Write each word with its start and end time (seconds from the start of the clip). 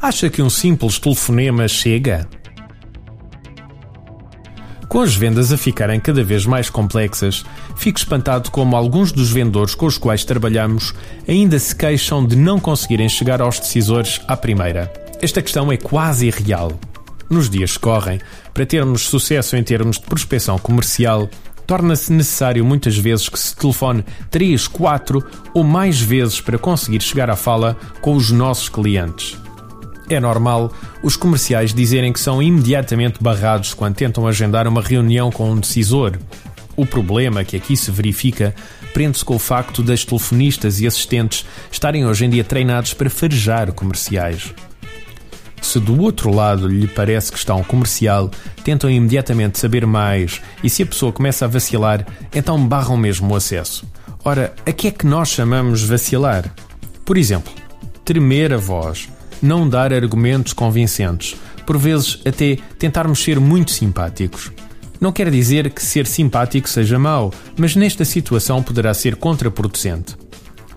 Acha 0.00 0.28
que 0.28 0.42
um 0.42 0.50
simples 0.50 0.98
telefonema 0.98 1.68
chega? 1.68 2.28
Com 4.88 5.00
as 5.00 5.14
vendas 5.14 5.52
a 5.52 5.56
ficarem 5.56 5.98
cada 5.98 6.22
vez 6.22 6.44
mais 6.44 6.68
complexas, 6.68 7.44
fico 7.76 7.98
espantado 7.98 8.50
como 8.50 8.76
alguns 8.76 9.10
dos 9.10 9.30
vendedores 9.30 9.74
com 9.74 9.86
os 9.86 9.96
quais 9.96 10.24
trabalhamos 10.24 10.92
ainda 11.26 11.58
se 11.58 11.74
queixam 11.74 12.26
de 12.26 12.36
não 12.36 12.60
conseguirem 12.60 13.08
chegar 13.08 13.40
aos 13.40 13.58
decisores 13.58 14.20
à 14.28 14.36
primeira. 14.36 14.92
Esta 15.22 15.40
questão 15.40 15.72
é 15.72 15.76
quase 15.76 16.26
irreal. 16.26 16.78
Nos 17.30 17.48
dias 17.48 17.76
que 17.76 17.82
correm, 17.84 18.20
para 18.52 18.66
termos 18.66 19.02
sucesso 19.02 19.56
em 19.56 19.62
termos 19.62 19.98
de 19.98 20.04
prospecção 20.04 20.58
comercial, 20.58 21.30
torna-se 21.72 22.12
necessário 22.12 22.62
muitas 22.62 22.98
vezes 22.98 23.30
que 23.30 23.38
se 23.38 23.56
telefone 23.56 24.04
3, 24.30 24.68
4 24.68 25.24
ou 25.54 25.64
mais 25.64 25.98
vezes 25.98 26.38
para 26.38 26.58
conseguir 26.58 27.00
chegar 27.00 27.30
à 27.30 27.34
fala 27.34 27.78
com 28.02 28.14
os 28.14 28.30
nossos 28.30 28.68
clientes. 28.68 29.38
É 30.10 30.20
normal 30.20 30.70
os 31.02 31.16
comerciais 31.16 31.72
dizerem 31.72 32.12
que 32.12 32.20
são 32.20 32.42
imediatamente 32.42 33.22
barrados 33.22 33.72
quando 33.72 33.94
tentam 33.94 34.26
agendar 34.26 34.68
uma 34.68 34.82
reunião 34.82 35.32
com 35.32 35.50
um 35.50 35.58
decisor. 35.58 36.18
O 36.76 36.84
problema 36.84 37.42
que 37.42 37.56
aqui 37.56 37.74
se 37.74 37.90
verifica 37.90 38.54
prende-se 38.92 39.24
com 39.24 39.36
o 39.36 39.38
facto 39.38 39.82
das 39.82 40.04
telefonistas 40.04 40.78
e 40.78 40.86
assistentes 40.86 41.46
estarem 41.70 42.04
hoje 42.04 42.26
em 42.26 42.28
dia 42.28 42.44
treinados 42.44 42.92
para 42.92 43.08
farejar 43.08 43.72
comerciais. 43.72 44.52
Se 45.62 45.78
do 45.78 45.98
outro 46.02 46.34
lado 46.34 46.66
lhe 46.66 46.88
parece 46.88 47.30
que 47.30 47.38
está 47.38 47.54
um 47.54 47.62
comercial, 47.62 48.30
tentam 48.64 48.90
imediatamente 48.90 49.58
saber 49.58 49.86
mais 49.86 50.42
e 50.62 50.68
se 50.68 50.82
a 50.82 50.86
pessoa 50.86 51.12
começa 51.12 51.44
a 51.44 51.48
vacilar, 51.48 52.04
então 52.34 52.66
barram 52.66 52.96
mesmo 52.96 53.32
o 53.32 53.36
acesso. 53.36 53.86
Ora, 54.24 54.52
a 54.66 54.72
que 54.72 54.88
é 54.88 54.90
que 54.90 55.06
nós 55.06 55.28
chamamos 55.28 55.84
vacilar? 55.84 56.52
Por 57.04 57.16
exemplo, 57.16 57.52
tremer 58.04 58.52
a 58.52 58.56
voz, 58.56 59.08
não 59.40 59.68
dar 59.68 59.92
argumentos 59.92 60.52
convincentes, 60.52 61.36
por 61.64 61.78
vezes 61.78 62.20
até 62.26 62.58
tentarmos 62.78 63.22
ser 63.22 63.38
muito 63.40 63.70
simpáticos. 63.70 64.50
Não 65.00 65.12
quer 65.12 65.30
dizer 65.30 65.70
que 65.70 65.82
ser 65.82 66.06
simpático 66.06 66.68
seja 66.68 66.98
mau, 66.98 67.32
mas 67.56 67.74
nesta 67.74 68.04
situação 68.04 68.62
poderá 68.62 68.92
ser 68.92 69.16
contraproducente. 69.16 70.16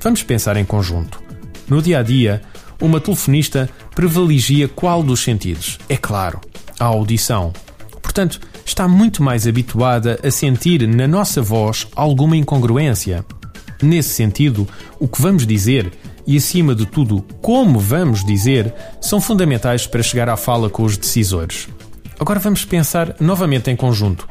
Vamos 0.00 0.22
pensar 0.22 0.56
em 0.56 0.64
conjunto. 0.64 1.22
No 1.68 1.80
dia 1.80 1.98
a 2.00 2.02
dia, 2.02 2.42
uma 2.80 3.00
telefonista 3.00 3.68
privilegia 3.94 4.68
qual 4.68 5.02
dos 5.02 5.20
sentidos? 5.20 5.78
É 5.88 5.96
claro, 5.96 6.40
a 6.78 6.84
audição. 6.84 7.52
Portanto, 8.02 8.40
está 8.64 8.86
muito 8.86 9.22
mais 9.22 9.46
habituada 9.46 10.18
a 10.22 10.30
sentir 10.30 10.86
na 10.86 11.06
nossa 11.06 11.42
voz 11.42 11.86
alguma 11.94 12.36
incongruência. 12.36 13.24
Nesse 13.82 14.10
sentido, 14.10 14.68
o 14.98 15.08
que 15.08 15.20
vamos 15.20 15.46
dizer 15.46 15.92
e, 16.26 16.36
acima 16.36 16.74
de 16.74 16.86
tudo, 16.86 17.22
como 17.42 17.78
vamos 17.78 18.24
dizer, 18.24 18.72
são 19.00 19.20
fundamentais 19.20 19.86
para 19.86 20.02
chegar 20.02 20.28
à 20.28 20.36
fala 20.36 20.70
com 20.70 20.82
os 20.82 20.96
decisores. 20.96 21.68
Agora 22.18 22.40
vamos 22.40 22.64
pensar 22.64 23.16
novamente 23.20 23.70
em 23.70 23.76
conjunto. 23.76 24.26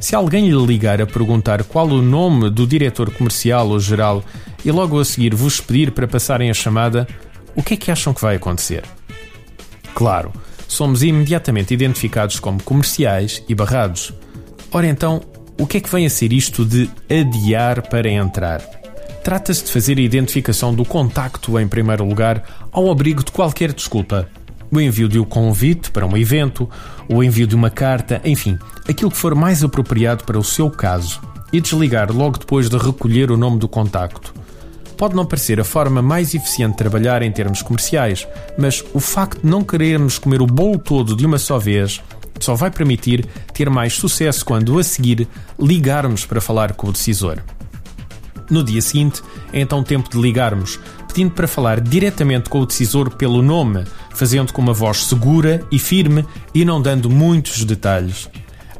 Se 0.00 0.14
alguém 0.14 0.48
lhe 0.48 0.66
ligar 0.66 1.02
a 1.02 1.06
perguntar 1.06 1.64
qual 1.64 1.88
o 1.88 2.00
nome 2.00 2.50
do 2.50 2.66
diretor 2.66 3.10
comercial 3.10 3.68
ou 3.68 3.80
geral 3.80 4.24
e 4.64 4.70
logo 4.70 4.98
a 4.98 5.04
seguir 5.04 5.34
vos 5.34 5.60
pedir 5.60 5.90
para 5.90 6.06
passarem 6.06 6.50
a 6.50 6.54
chamada, 6.54 7.06
o 7.58 7.62
que 7.62 7.74
é 7.74 7.76
que 7.76 7.90
acham 7.90 8.14
que 8.14 8.20
vai 8.20 8.36
acontecer? 8.36 8.84
Claro, 9.92 10.32
somos 10.68 11.02
imediatamente 11.02 11.74
identificados 11.74 12.38
como 12.38 12.62
comerciais 12.62 13.42
e 13.48 13.54
barrados. 13.54 14.14
Ora 14.70 14.86
então, 14.86 15.20
o 15.58 15.66
que 15.66 15.78
é 15.78 15.80
que 15.80 15.90
vem 15.90 16.06
a 16.06 16.10
ser 16.10 16.32
isto 16.32 16.64
de 16.64 16.88
adiar 17.10 17.88
para 17.88 18.08
entrar? 18.08 18.60
Trata-se 19.24 19.64
de 19.64 19.72
fazer 19.72 19.98
a 19.98 20.00
identificação 20.00 20.72
do 20.72 20.84
contacto 20.84 21.58
em 21.58 21.66
primeiro 21.66 22.04
lugar 22.04 22.68
ao 22.70 22.88
abrigo 22.92 23.24
de 23.24 23.32
qualquer 23.32 23.72
desculpa. 23.72 24.28
O 24.70 24.80
envio 24.80 25.08
de 25.08 25.18
um 25.18 25.24
convite 25.24 25.90
para 25.90 26.06
um 26.06 26.16
evento, 26.16 26.70
o 27.08 27.24
envio 27.24 27.46
de 27.46 27.56
uma 27.56 27.70
carta, 27.70 28.20
enfim, 28.24 28.56
aquilo 28.88 29.10
que 29.10 29.16
for 29.16 29.34
mais 29.34 29.64
apropriado 29.64 30.22
para 30.22 30.38
o 30.38 30.44
seu 30.44 30.70
caso. 30.70 31.20
E 31.52 31.60
desligar 31.60 32.12
logo 32.12 32.38
depois 32.38 32.68
de 32.70 32.78
recolher 32.78 33.32
o 33.32 33.36
nome 33.36 33.58
do 33.58 33.66
contacto. 33.66 34.37
Pode 34.98 35.14
não 35.14 35.24
parecer 35.24 35.60
a 35.60 35.64
forma 35.64 36.02
mais 36.02 36.34
eficiente 36.34 36.72
de 36.72 36.78
trabalhar 36.78 37.22
em 37.22 37.30
termos 37.30 37.62
comerciais, 37.62 38.26
mas 38.58 38.84
o 38.92 38.98
facto 38.98 39.40
de 39.40 39.46
não 39.48 39.62
querermos 39.62 40.18
comer 40.18 40.42
o 40.42 40.46
bolo 40.46 40.76
todo 40.76 41.16
de 41.16 41.24
uma 41.24 41.38
só 41.38 41.56
vez 41.56 42.02
só 42.40 42.54
vai 42.54 42.70
permitir 42.70 43.26
ter 43.52 43.70
mais 43.70 43.94
sucesso 43.94 44.44
quando, 44.44 44.78
a 44.78 44.84
seguir, 44.84 45.28
ligarmos 45.58 46.26
para 46.26 46.40
falar 46.40 46.72
com 46.72 46.88
o 46.88 46.92
decisor. 46.92 47.42
No 48.50 48.64
dia 48.64 48.80
seguinte, 48.80 49.22
é 49.52 49.60
então 49.60 49.82
tempo 49.82 50.10
de 50.10 50.20
ligarmos, 50.20 50.80
pedindo 51.06 51.32
para 51.32 51.46
falar 51.46 51.80
diretamente 51.80 52.48
com 52.48 52.60
o 52.60 52.66
decisor 52.66 53.10
pelo 53.10 53.42
nome, 53.42 53.84
fazendo 54.14 54.52
com 54.52 54.62
uma 54.62 54.72
voz 54.72 55.04
segura 55.04 55.62
e 55.70 55.78
firme 55.78 56.24
e 56.54 56.64
não 56.64 56.80
dando 56.80 57.10
muitos 57.10 57.64
detalhes. 57.64 58.28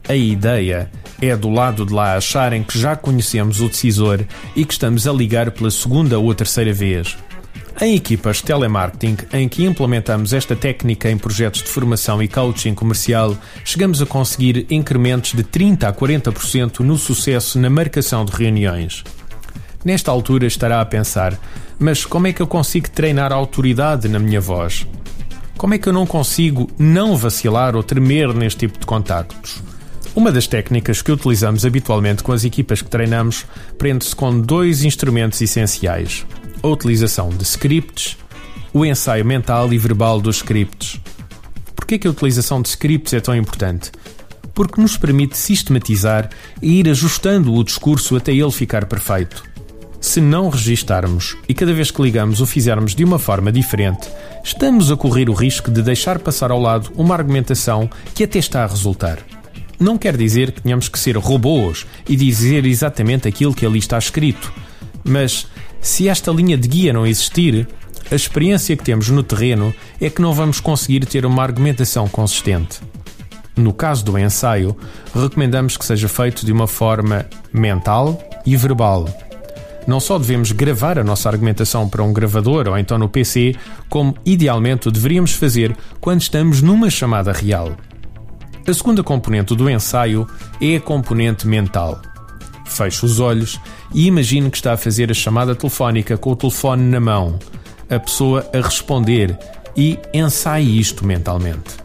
A 0.08 0.14
ideia 0.14 0.90
é 1.20 1.36
do 1.36 1.48
lado 1.48 1.84
de 1.84 1.92
lá 1.92 2.14
acharem 2.14 2.62
que 2.62 2.78
já 2.78 2.94
conhecemos 2.96 3.60
o 3.60 3.68
decisor 3.68 4.24
e 4.54 4.64
que 4.64 4.72
estamos 4.72 5.06
a 5.06 5.12
ligar 5.12 5.50
pela 5.50 5.70
segunda 5.70 6.18
ou 6.18 6.34
terceira 6.34 6.72
vez. 6.72 7.16
Em 7.80 7.94
equipas 7.94 8.38
de 8.38 8.44
telemarketing 8.44 9.16
em 9.32 9.48
que 9.48 9.64
implementamos 9.64 10.32
esta 10.32 10.56
técnica 10.56 11.08
em 11.08 11.16
projetos 11.16 11.62
de 11.62 11.68
formação 11.68 12.20
e 12.20 12.26
coaching 12.26 12.74
comercial, 12.74 13.36
chegamos 13.64 14.02
a 14.02 14.06
conseguir 14.06 14.66
incrementos 14.68 15.32
de 15.32 15.44
30 15.44 15.88
a 15.88 15.92
40% 15.92 16.80
no 16.80 16.98
sucesso 16.98 17.58
na 17.58 17.70
marcação 17.70 18.24
de 18.24 18.32
reuniões. 18.32 19.04
Nesta 19.84 20.10
altura 20.10 20.46
estará 20.46 20.80
a 20.80 20.86
pensar: 20.86 21.38
mas 21.78 22.04
como 22.04 22.26
é 22.26 22.32
que 22.32 22.42
eu 22.42 22.48
consigo 22.48 22.90
treinar 22.90 23.32
a 23.32 23.36
autoridade 23.36 24.08
na 24.08 24.18
minha 24.18 24.40
voz? 24.40 24.84
Como 25.56 25.74
é 25.74 25.78
que 25.78 25.88
eu 25.88 25.92
não 25.92 26.06
consigo 26.06 26.68
não 26.76 27.16
vacilar 27.16 27.76
ou 27.76 27.82
tremer 27.82 28.34
neste 28.34 28.66
tipo 28.66 28.78
de 28.78 28.86
contactos? 28.86 29.62
Uma 30.18 30.32
das 30.32 30.48
técnicas 30.48 31.00
que 31.00 31.12
utilizamos 31.12 31.64
habitualmente 31.64 32.24
com 32.24 32.32
as 32.32 32.42
equipas 32.42 32.82
que 32.82 32.90
treinamos 32.90 33.46
prende-se 33.78 34.16
com 34.16 34.40
dois 34.40 34.82
instrumentos 34.82 35.40
essenciais: 35.40 36.26
a 36.60 36.66
utilização 36.66 37.28
de 37.28 37.44
scripts, 37.44 38.18
o 38.74 38.84
ensaio 38.84 39.24
mental 39.24 39.72
e 39.72 39.78
verbal 39.78 40.20
dos 40.20 40.38
scripts. 40.38 41.00
Por 41.72 41.86
que, 41.86 42.00
que 42.00 42.08
a 42.08 42.10
utilização 42.10 42.60
de 42.60 42.68
scripts 42.68 43.12
é 43.12 43.20
tão 43.20 43.36
importante? 43.36 43.92
Porque 44.52 44.80
nos 44.80 44.96
permite 44.96 45.38
sistematizar 45.38 46.30
e 46.60 46.80
ir 46.80 46.88
ajustando 46.88 47.54
o 47.54 47.62
discurso 47.62 48.16
até 48.16 48.32
ele 48.32 48.50
ficar 48.50 48.86
perfeito. 48.86 49.44
Se 50.00 50.20
não 50.20 50.48
registarmos 50.48 51.36
e 51.48 51.54
cada 51.54 51.72
vez 51.72 51.92
que 51.92 52.02
ligamos 52.02 52.40
o 52.40 52.46
fizermos 52.46 52.92
de 52.92 53.04
uma 53.04 53.20
forma 53.20 53.52
diferente, 53.52 54.08
estamos 54.42 54.90
a 54.90 54.96
correr 54.96 55.30
o 55.30 55.32
risco 55.32 55.70
de 55.70 55.80
deixar 55.80 56.18
passar 56.18 56.50
ao 56.50 56.60
lado 56.60 56.90
uma 56.96 57.14
argumentação 57.14 57.88
que 58.16 58.24
até 58.24 58.40
está 58.40 58.64
a 58.64 58.66
resultar. 58.66 59.37
Não 59.78 59.96
quer 59.96 60.16
dizer 60.16 60.52
que 60.52 60.62
tenhamos 60.62 60.88
que 60.88 60.98
ser 60.98 61.16
robôs 61.16 61.86
e 62.08 62.16
dizer 62.16 62.66
exatamente 62.66 63.28
aquilo 63.28 63.54
que 63.54 63.64
ali 63.64 63.78
está 63.78 63.96
escrito, 63.96 64.52
mas 65.04 65.46
se 65.80 66.08
esta 66.08 66.32
linha 66.32 66.56
de 66.56 66.68
guia 66.68 66.92
não 66.92 67.06
existir, 67.06 67.68
a 68.10 68.14
experiência 68.14 68.76
que 68.76 68.82
temos 68.82 69.08
no 69.08 69.22
terreno 69.22 69.72
é 70.00 70.10
que 70.10 70.20
não 70.20 70.32
vamos 70.32 70.60
conseguir 70.60 71.06
ter 71.06 71.24
uma 71.24 71.42
argumentação 71.42 72.08
consistente. 72.08 72.80
No 73.56 73.72
caso 73.72 74.04
do 74.04 74.18
ensaio, 74.18 74.76
recomendamos 75.14 75.76
que 75.76 75.84
seja 75.84 76.08
feito 76.08 76.44
de 76.44 76.52
uma 76.52 76.66
forma 76.66 77.26
mental 77.52 78.20
e 78.44 78.56
verbal 78.56 79.06
não 79.88 79.98
só 79.98 80.18
devemos 80.18 80.52
gravar 80.52 80.98
a 80.98 81.02
nossa 81.02 81.30
argumentação 81.30 81.88
para 81.88 82.02
um 82.02 82.12
gravador 82.12 82.68
ou 82.68 82.76
então 82.76 82.98
no 82.98 83.08
PC, 83.08 83.56
como 83.88 84.14
idealmente 84.22 84.86
o 84.86 84.90
deveríamos 84.90 85.32
fazer 85.32 85.74
quando 85.98 86.20
estamos 86.20 86.60
numa 86.60 86.90
chamada 86.90 87.32
real. 87.32 87.74
A 88.68 88.74
segunda 88.74 89.02
componente 89.02 89.56
do 89.56 89.70
ensaio 89.70 90.28
é 90.60 90.76
a 90.76 90.80
componente 90.80 91.48
mental. 91.48 92.02
Feche 92.66 93.06
os 93.06 93.18
olhos 93.18 93.58
e 93.94 94.06
imagine 94.06 94.50
que 94.50 94.58
está 94.58 94.74
a 94.74 94.76
fazer 94.76 95.10
a 95.10 95.14
chamada 95.14 95.54
telefónica 95.54 96.18
com 96.18 96.32
o 96.32 96.36
telefone 96.36 96.82
na 96.82 97.00
mão, 97.00 97.38
a 97.88 97.98
pessoa 97.98 98.46
a 98.52 98.58
responder 98.58 99.38
e 99.74 99.98
ensaie 100.12 100.78
isto 100.78 101.02
mentalmente. 101.02 101.78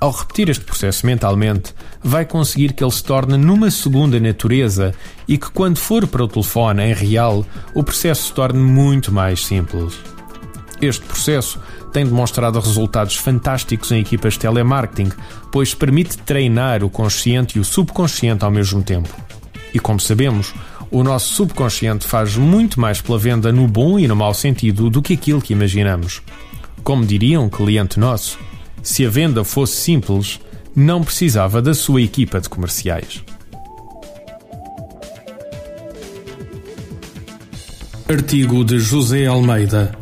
Ao 0.00 0.10
repetir 0.10 0.48
este 0.48 0.64
processo 0.64 1.04
mentalmente, 1.04 1.74
vai 2.02 2.24
conseguir 2.24 2.72
que 2.72 2.82
ele 2.82 2.90
se 2.92 3.04
torne 3.04 3.36
numa 3.36 3.70
segunda 3.70 4.18
natureza 4.18 4.94
e 5.28 5.36
que, 5.36 5.50
quando 5.50 5.76
for 5.76 6.06
para 6.06 6.24
o 6.24 6.28
telefone 6.28 6.82
em 6.82 6.94
real, 6.94 7.44
o 7.74 7.84
processo 7.84 8.28
se 8.28 8.32
torne 8.32 8.58
muito 8.58 9.12
mais 9.12 9.44
simples. 9.44 10.00
Este 10.80 11.04
processo 11.04 11.60
tem 11.92 12.04
demonstrado 12.04 12.58
resultados 12.58 13.16
fantásticos 13.16 13.92
em 13.92 14.00
equipas 14.00 14.34
de 14.34 14.40
telemarketing, 14.40 15.12
pois 15.50 15.74
permite 15.74 16.16
treinar 16.18 16.82
o 16.82 16.90
consciente 16.90 17.58
e 17.58 17.60
o 17.60 17.64
subconsciente 17.64 18.44
ao 18.44 18.50
mesmo 18.50 18.82
tempo. 18.82 19.14
E 19.74 19.78
como 19.78 20.00
sabemos, 20.00 20.54
o 20.90 21.02
nosso 21.02 21.34
subconsciente 21.34 22.06
faz 22.06 22.36
muito 22.36 22.80
mais 22.80 23.00
pela 23.00 23.18
venda 23.18 23.52
no 23.52 23.68
bom 23.68 23.98
e 23.98 24.08
no 24.08 24.16
mau 24.16 24.34
sentido 24.34 24.90
do 24.90 25.02
que 25.02 25.14
aquilo 25.14 25.40
que 25.40 25.52
imaginamos. 25.52 26.22
Como 26.82 27.04
diria 27.04 27.40
um 27.40 27.48
cliente 27.48 28.00
nosso, 28.00 28.38
se 28.82 29.06
a 29.06 29.10
venda 29.10 29.44
fosse 29.44 29.76
simples, 29.76 30.40
não 30.74 31.02
precisava 31.02 31.62
da 31.62 31.74
sua 31.74 32.02
equipa 32.02 32.40
de 32.40 32.48
comerciais. 32.48 33.22
Artigo 38.08 38.64
de 38.64 38.78
José 38.78 39.26
Almeida 39.26 40.01